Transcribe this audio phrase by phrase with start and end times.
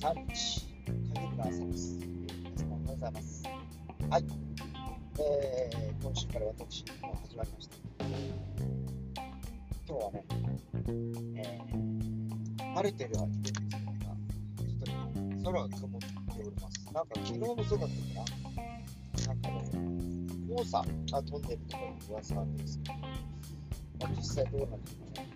[0.00, 0.64] 23日、
[1.12, 1.98] 火曜日の朝です。
[1.98, 3.42] 皆様おはようございます。
[4.08, 4.24] はい。
[5.18, 7.76] えー、今週から私も始まりました。
[9.86, 10.24] 今日はね、
[11.36, 16.06] えー、晴れてるわけですが、ちょっとね、空が曇って
[16.38, 16.94] おります。
[16.94, 18.24] なんか昨日もそうだったか
[19.20, 19.26] な。
[19.26, 19.68] なんかね、
[20.56, 25.30] 黄砂が飛んでるとかいう噂なんですけど、まあ、実際どうなんですかね。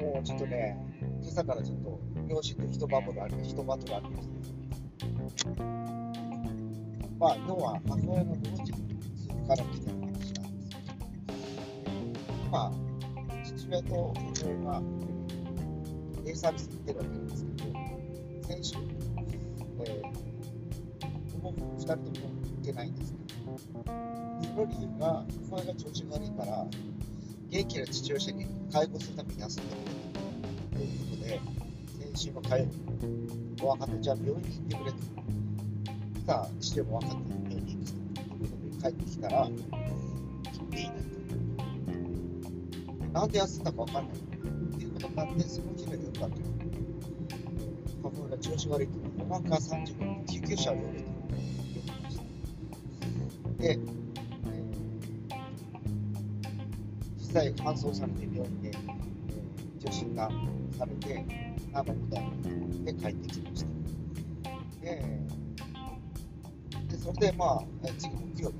[0.00, 0.95] もうちょっとね、
[1.36, 4.28] 朝からちょっと、両親と一バトルあり、一バトルありまし。
[4.28, 4.34] て、
[7.18, 10.46] まあ、要は母親の同時から来てる話なんですけど、
[12.50, 12.72] まあ、
[13.44, 14.82] 父親と母親が
[16.24, 17.72] デイサービスに行ってるわけなんですけど、
[18.48, 18.76] 先週、
[19.84, 23.68] えー、ほぼ2人とも行ってないんですけど、そ
[24.54, 26.66] の理由が、母親が調子が悪いから、
[27.50, 29.95] 元気な父親に介護するために休んでる
[30.76, 31.40] ということで、
[32.14, 32.70] 先週の火曜日、
[33.56, 34.98] 分かった、じゃあ病院に行ってくれと。
[36.14, 39.54] そした、父も分かった、病院に行くということで帰ってきたら、行っ
[40.70, 41.02] ていないと。
[43.12, 44.18] なんで休んだか分かんないっ
[44.76, 46.34] ていうことになって、その日の夜だけ、
[48.02, 52.22] 母親が調子悪いと、夜中3時頃救急車を呼べと言ってました。
[53.62, 53.78] で、
[57.18, 58.70] 実際搬送されて病院で、
[59.96, 60.30] 診が
[60.78, 61.24] されて、
[61.72, 63.70] 何の問題もなくて帰ってきました。
[64.82, 65.02] で、
[66.88, 68.54] でそれでまあ、え次木曜日、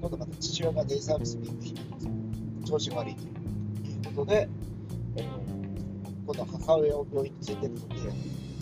[0.00, 2.12] 今度また父親がデイサービスに行く日なんですよ。
[2.66, 4.48] 調子が悪いということで、
[5.16, 5.24] えー、
[6.26, 7.94] 今度は母親を病院に連れてるので、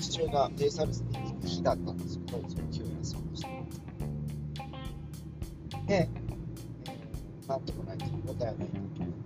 [0.01, 3.48] 父親がデイサービスに行く日だったんですけど、その日休みました。
[5.86, 6.08] で、
[7.47, 8.77] なんともないと、問題はないうこ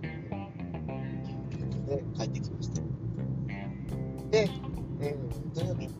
[1.95, 2.81] で帰ってきました。
[4.31, 4.49] で、
[5.01, 5.91] えー、土曜日、えー、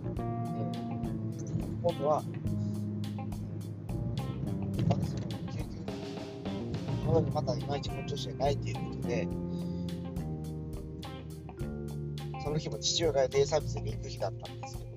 [1.83, 2.23] 今度は、
[4.87, 5.21] まだその
[5.51, 5.79] 救急、
[7.05, 9.27] このまだいまいち本調子がないということで、
[12.41, 14.91] その日も父親がデイサービスに行く日だったんですけど、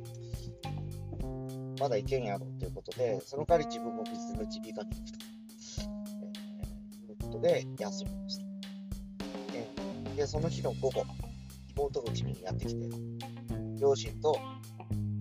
[1.81, 5.25] まだ行けんやろということで、その代わり自分も別の耳鼻科に行くと。
[7.27, 8.44] ことで休みました。
[10.17, 11.05] で、その日の午後、
[11.77, 12.89] 妹がうちにやってきて、
[13.81, 14.39] 両親と、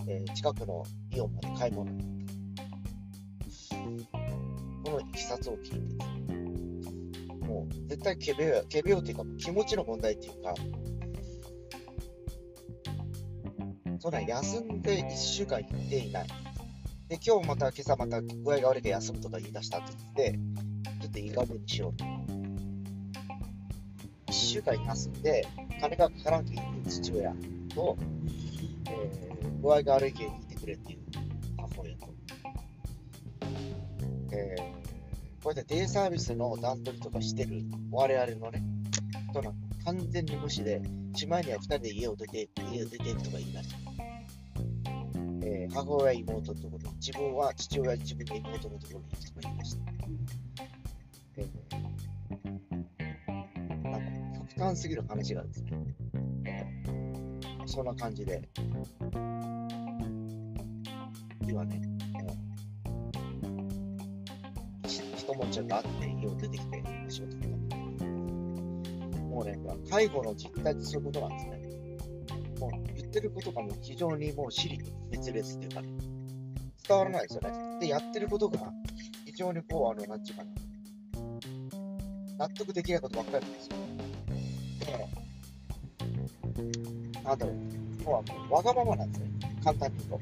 [0.08, 4.18] えー、近くのイオンまで買い物に行った。
[4.84, 6.06] このいきさつを聞いて、
[7.46, 10.54] もう絶対仮病、仮病っていうか、気持ちの問題っていうか、
[14.00, 16.28] そんな休んで1週間行っていない。
[17.08, 20.40] で、今日また、今朝また具合が悪いで休むとか言い出したって言って、
[21.02, 22.43] ちょっといい加減にしようと。
[24.34, 25.48] 1週間休んで、
[25.80, 27.36] 金がかからんけいい父親
[27.76, 27.96] と、
[28.90, 31.00] えー、具合が悪いけにいてくれっていう
[31.56, 32.08] 母親と、
[34.32, 37.62] えー、こうやってデイサービスの段取りとかしてる
[37.92, 38.64] 我々のね、
[39.32, 40.82] となんか完全に無視で、
[41.14, 43.76] しまいには2人で家を出ていく、家を出ていくとか言い出して、
[45.44, 49.80] えー、母親、妹のところに、自分は父親、自分の妹のところに行くとか言いました。
[51.38, 51.74] えー、
[54.63, 55.72] 極端すぎる話がですね、
[56.46, 58.47] えー、そんな感じで、
[61.46, 61.81] 今ね、
[62.16, 67.50] えー、一文字があって家を出てきて仕事とか。
[69.29, 69.59] もうね、
[69.90, 71.62] 介護の実態ってそういうことなんですね。
[72.62, 74.80] もう言ってることがもう非常にもう私利
[75.12, 75.90] 滅裂っていうかね、
[76.88, 77.51] 伝わらないですよね。
[77.81, 78.72] で、やってることが
[79.25, 80.45] 非常にこう、あの、なんちゅうか
[82.38, 83.75] な、納得できないことばっかりなんですよ。
[84.84, 85.08] で、
[87.24, 87.56] なんだろう、
[88.04, 89.28] もうわがままなんですよ。
[89.64, 90.22] 簡単に言う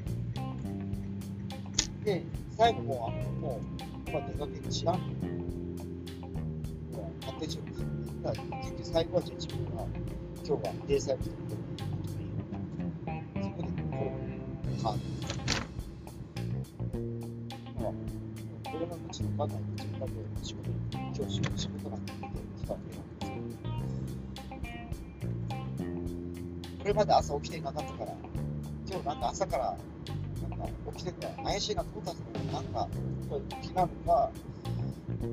[2.04, 2.22] で、
[2.56, 3.60] 最後もう、あの、もう、
[4.08, 4.96] 今出かけ知らん。
[4.96, 5.06] もう、
[7.20, 7.72] 勝手にしよう。
[8.22, 8.38] 結
[8.72, 9.84] 局最後はじゃあ自分が、
[10.44, 11.62] 今日はデイサービスのことに
[13.42, 13.72] そこで、こ
[14.78, 14.98] う、カード。
[17.82, 17.92] まあ、
[18.70, 19.71] これはもちろんわかんない
[26.82, 28.12] これまで朝起きてなかったから、
[28.90, 29.78] 今日なんか朝から、
[30.48, 32.88] なんか起きてるから怪しいなと思ったんですけど、なんか、
[33.30, 34.30] これ起きなのか、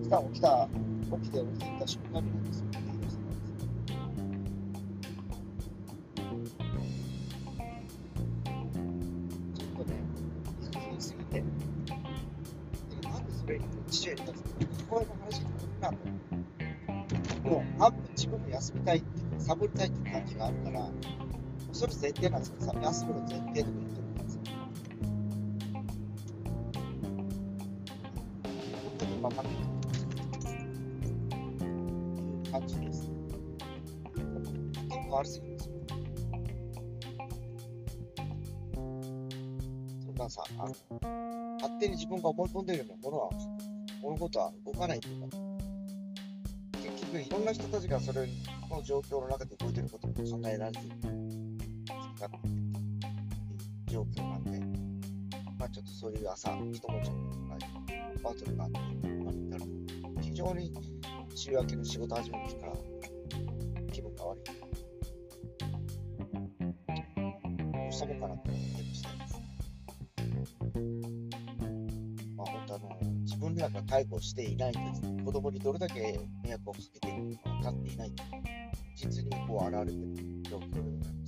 [0.03, 0.69] 普段起きた、
[1.11, 2.65] 起きて起きていた瞬間になんですよ。
[9.55, 9.95] ちょっとね、
[10.71, 11.43] 理不尽すぎて、
[13.01, 13.59] なんでそれ
[13.89, 14.51] 父親に立つの
[14.87, 15.45] 母親の話に
[15.81, 17.49] なるなと。
[17.49, 20.87] もう、半分自分も休みたいっていうか、サボりたいっていう感じがあるから、
[21.71, 24.41] それ前提なんですけどさ、休むの前提とか言ってるんですよ。
[28.83, 29.55] 本当に分かんないい
[32.49, 33.09] う感じです。
[34.89, 35.75] 結構悪すぎるんですよ。
[40.05, 40.75] そんなさ、あの
[41.61, 43.29] 勝手に自分が思い込んでるようなものは、
[44.01, 45.37] 物事は動かないというか、
[46.83, 48.27] 結局いろんな人たちがそれ
[48.69, 51.48] の状況の中で動いてることも考えられている
[52.27, 52.63] なっていう
[53.87, 54.59] 状況なんで、
[55.57, 57.17] まあちょっとそういう朝、一文字の
[58.23, 58.77] バトルがあって、
[59.07, 59.63] まあ、なる
[60.21, 60.73] 非常に
[61.35, 62.73] 週明けの仕事始めの日から
[63.91, 64.43] 気分が悪い。
[67.71, 69.39] どうしたもんかなって思ってる次第です。
[72.35, 75.01] まあ本当あの、自分らが介護していないんです。
[75.25, 78.11] 子供にどれだけ迷惑をかけているのか分かっていない。
[78.95, 81.18] 実にこう現れてる状況でございます。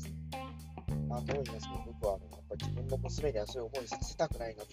[1.12, 4.70] まあ、どう言いますか、僕はあのやっぱり自分の娘にはそういう思いさせたくないなと。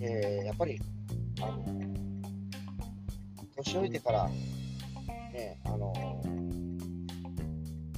[0.00, 0.80] えーやっぱり、
[1.40, 1.64] あの、
[3.56, 5.92] 年老いてから、ね、あの、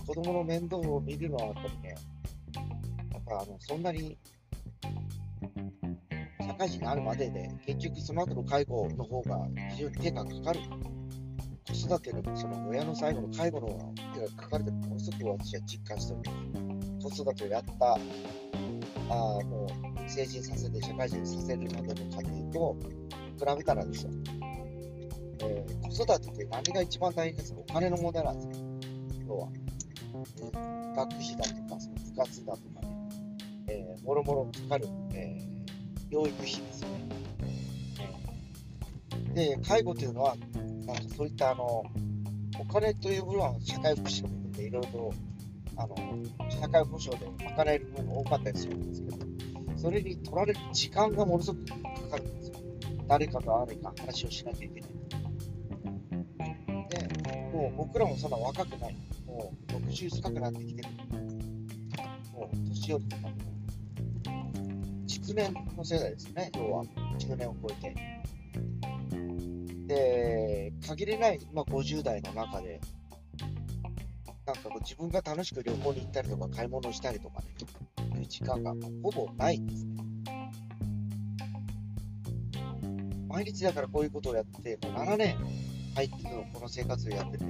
[0.07, 1.97] 子供の面倒を見るのはやっぱりね、
[3.11, 4.19] やっぱあの、そんなに、
[6.41, 10.61] 社会人になるまでで、結局その後の介護の方が非常に手がかかる。
[11.73, 13.85] 子育てのその親の最後の介護の方が
[14.15, 17.17] 手がかかるってものすごく私は実感しております。
[17.17, 17.99] 子育てをやった、あ
[19.45, 22.77] もう成人させて社会人させるまでの過程と
[23.39, 24.11] 比べたらですよ、
[25.41, 27.61] えー子育てって何が一番大変ですか？
[27.61, 28.67] お金の問題なんですよ。
[29.29, 29.49] 要は。
[30.97, 32.89] 学費だとか、その部活だとかね、
[33.69, 35.57] えー、もろもろかかる、えー
[36.09, 36.95] 養育費ですよね。
[39.35, 40.37] で、介護というのは、
[40.87, 41.85] なんかそういったあの
[42.59, 45.15] お金という部分は社会福祉の部分でいろいろと
[45.77, 45.97] あの
[46.49, 49.19] 社会保障で賄える部分が多かったりするんですけど、
[49.77, 51.75] それに取られる時間がものすごくか
[52.13, 52.57] かるんですよ。
[53.07, 54.91] 誰かと誰か話をしなきゃいけない。
[56.89, 57.09] で、
[57.53, 58.97] もう僕らもそんな若くない。
[59.27, 60.89] もう60近くなってきてる。
[62.33, 63.33] もう年寄りとかも、
[65.07, 66.85] 実年の世代ですね、要は
[67.19, 67.95] 10年を超えて。
[69.87, 72.81] で、限りない、まあ、50代の中で、
[74.45, 79.97] なんかこう自分が楽しく旅行に行ったりとか、買い物したりとかね、いう時間がほぼないんですね。
[83.29, 85.37] 毎日だからこういうことをやって、もう7年
[85.95, 87.45] 入ってのこの生活をやってて、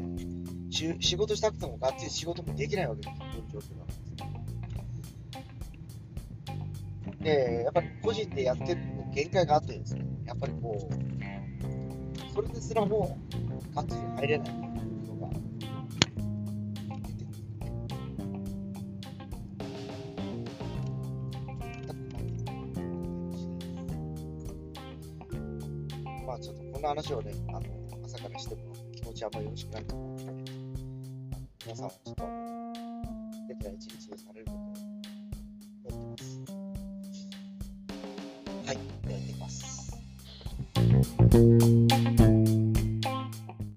[0.71, 4.07] し仕事したくてもがっつり仕事もできないわけですよ、こういう状況なんです。
[7.21, 11.16] で、やっぱり個人でやってるの限界があってですね、やっぱりこう、
[12.37, 13.19] それですらも
[13.75, 14.59] がっつり入れないという
[15.07, 17.41] のが出てくる。
[26.27, 27.63] まあちょっとこんな話をね、あの
[28.05, 28.61] 朝からしても
[28.93, 30.53] 気持ちあんまよろしくないと思うので、
[31.65, 32.29] 皆さんはちょっと素
[33.49, 36.45] 敵な一日にされることを思ってます。
[38.67, 38.77] はい、
[39.09, 39.46] では行っ
[41.15, 42.36] Thank you.